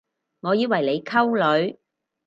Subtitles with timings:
[0.39, 1.79] 我以為你溝女